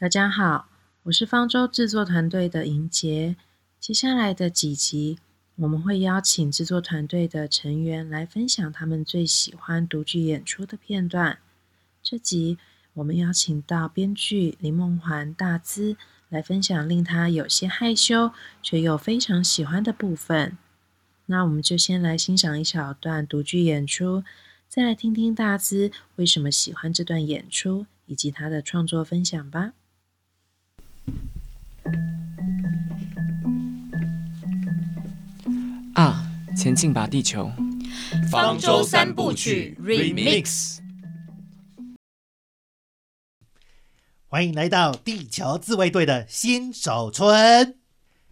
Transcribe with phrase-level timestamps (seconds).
[0.00, 0.66] 大家好，
[1.02, 3.36] 我是方舟制作团队的莹杰。
[3.78, 5.18] 接下来的几集，
[5.56, 11.40] 我们会邀请制作团队的成员来分享他们最喜欢独剧演出的片段。
[12.02, 12.56] 这集
[12.94, 15.98] 我们邀请到编剧林梦环大资
[16.30, 18.32] 来分享令他有些害羞
[18.62, 20.56] 却又非常喜欢的部分。
[21.26, 24.24] 那我们就先来欣赏一小段独剧演出，
[24.66, 29.74] 再来听听大资为什么喜欢这段演出以及他的创作分享吧。
[35.94, 37.50] 啊，前进吧，地球！
[38.30, 40.78] 方舟三部曲 Remix，
[44.26, 47.76] 欢迎来到地球自卫队的新手村。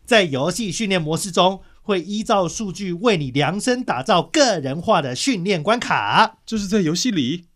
[0.06, 6.38] 在游戏训练模式中，会依照数据为你量身打造个人化的训练关卡。
[6.46, 7.47] 就是在游戏里，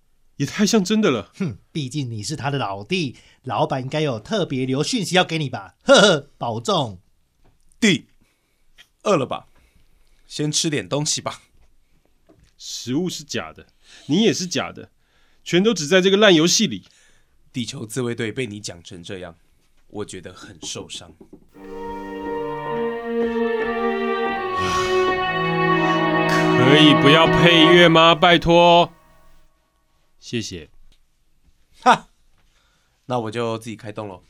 [0.42, 1.30] 也太像真的了。
[1.38, 5.76] 哼，毕竟你是他的老弟，老板应该有特别留讯息要给你吧？
[5.84, 6.98] 呵呵，保重。
[7.78, 8.06] 弟，
[9.04, 9.46] 饿了吧？
[10.26, 11.42] 先吃点东西吧。
[12.58, 13.68] 食物是假的，
[14.06, 14.90] 你也是假的，
[15.44, 16.82] 全都只在这个烂游戏里。
[17.52, 19.36] 地球自卫队被你讲成这样，
[19.86, 21.14] 我觉得很受伤。
[26.58, 28.12] 可以不要配乐吗？
[28.12, 28.92] 拜托，
[30.22, 30.70] 谢谢。
[31.80, 32.08] 哈，
[33.06, 34.22] 那我就自己开动喽。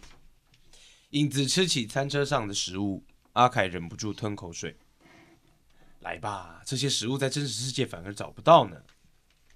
[1.10, 4.78] 影子吃起餐车上的食物，阿凯忍不住吞口水。
[6.00, 8.82] 来吧，这些食物在真实世界反而找不到呢。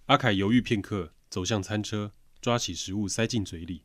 [0.04, 2.12] 阿凯犹豫片刻，走向餐车，
[2.42, 3.84] 抓起食物塞进嘴里。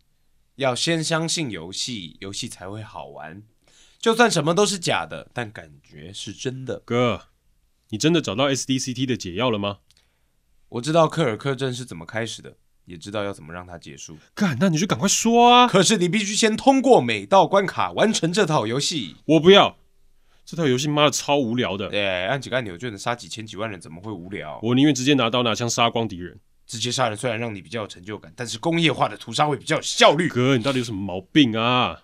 [0.56, 3.42] 要先相信游戏，游戏才会好玩。
[3.98, 6.82] 就算什么都是假的，但感觉是真的。
[6.82, 7.30] 哥，
[7.92, 9.80] 你真的找到 SDCT 的解药了吗？
[10.72, 12.56] 我知道科尔克镇是怎么开始的，
[12.86, 14.18] 也知道要怎么让它结束。
[14.34, 15.68] 干，那你就赶快说啊！
[15.68, 19.18] 可是你必须先通过每道关卡，完成这套游戏。
[19.26, 19.78] 我不要。
[20.46, 21.90] 这套游戏妈的超无聊的！
[21.90, 24.60] 哎，按几个按钮就能杀几千几万人，怎么会无聊？
[24.64, 26.40] 我宁愿直接拿刀拿枪杀光敌人。
[26.66, 30.30] 直接杀人虽然让你比较有成就感，但是工业化的屠杀会比较有效率。
[30.30, 32.04] 哥，你到底有什么毛病啊？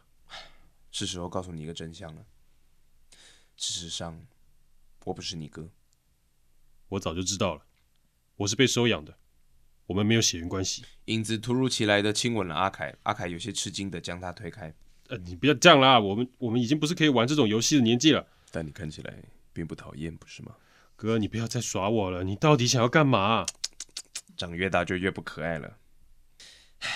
[0.91, 2.21] 是时候告诉你一个真相了。
[3.55, 4.19] 事实上，
[5.05, 5.69] 我不是你哥。
[6.89, 7.61] 我早就知道了，
[8.37, 9.17] 我是被收养的，
[9.87, 10.83] 我们没有血缘关系。
[11.05, 14.71] 影子突如其来的亲吻了阿凯，阿凯有些吃惊的将他推开。
[15.07, 18.27] 呃，你不要这样啦，我们我们已经不是可以玩这种游戏的年纪了。
[18.51, 20.55] 但你看起来并不讨厌，不是吗？
[20.95, 23.43] 哥，你不要再耍我了，你到底想要干嘛？
[24.35, 25.77] 长越大就越不可爱了。
[26.81, 26.89] 唉，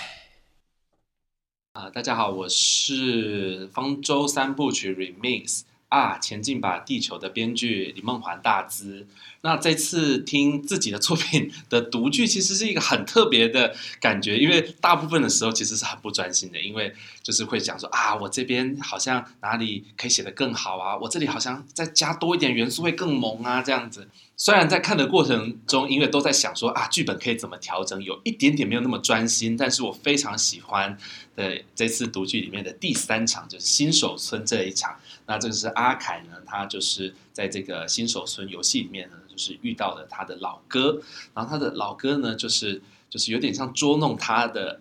[1.72, 5.62] 啊，大家好，我是方舟三部曲 Remix。
[5.92, 6.16] 啊！
[6.16, 9.06] 前进吧，地球的编剧李梦环大资。
[9.42, 24.08] 那这次听自己的作品的读剧，其实是一个很特别的感觉，因为大部分的时候其实是很不专心的，因为就是会讲说啊，我这边好像哪里可以写得更好啊，我这里好像再加多一点元素会更萌啊，这样子。
[24.36, 30.96] 虽然在看的过程中，因为都在想说啊，剧本可以怎么调整，有一点点没有那么专心，但是我非常喜欢
[31.36, 34.96] 的这次读剧里面的第三场，就是新手村这一场。
[35.26, 41.00] 那这个是阿凯呢，他就是在这个新手村游戏里面呢，就是遇到了他的老哥，
[41.34, 44.80] 然后他的老哥呢，就是就是有点像捉弄他的。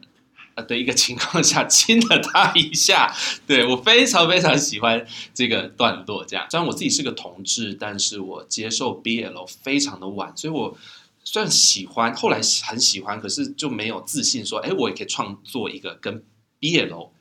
[0.53, 3.09] 呃的一个情况下亲了他一下，
[3.47, 6.25] 对我非常非常喜欢这个段落。
[6.25, 10.77] 这样，虽然我自己是个同志，但是我接受 BL 非常的晚，所以我
[11.23, 16.21] 虽然喜欢，后来很喜欢，可是就没有自信说，哎，我也可以创作一个跟
[16.59, 17.11] BL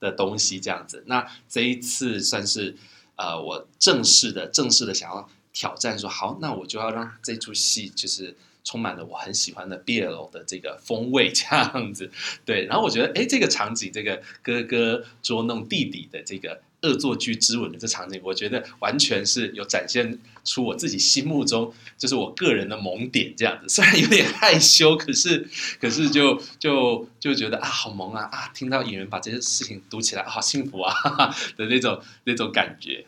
[0.00, 1.04] 的东西这样子。
[1.06, 2.74] 那这一次算是
[3.18, 8.34] 呃，我正式的、正式的想要挑战，说好，那我就要让这出戏就是。
[8.64, 12.10] 充满了我很喜欢的 BL 的这个风味，这样子，
[12.44, 12.66] 对。
[12.66, 23.68] 然后我觉得，哎，这个场景，这个哥哥捉弄弟弟的这个恶作剧之吻的这场景，我觉得完全是有展现出我自己心目中就是我个人的萌点，这样子。
[23.74, 25.48] 虽然有点害羞，可是，
[25.80, 28.48] 可是就就就觉得啊，好萌啊啊！
[28.54, 33.04] 听到演员把这些事情读起来，好幸福啊哈哈 的那种那种感觉。